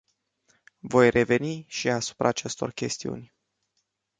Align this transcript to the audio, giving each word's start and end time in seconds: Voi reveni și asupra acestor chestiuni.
Voi 0.81 1.09
reveni 1.09 1.65
și 1.67 1.89
asupra 1.89 2.27
acestor 2.27 2.71
chestiuni. 2.71 3.33